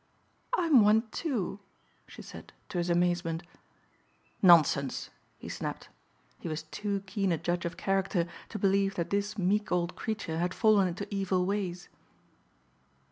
[0.57, 1.59] "I'm one, too,"
[2.07, 3.43] she said, to his amazement.
[4.41, 5.89] "Nonsense!" he snapped.
[6.39, 10.39] He was too keen a judge of character to believe that this meek old creature
[10.39, 11.87] had fallen into evil ways.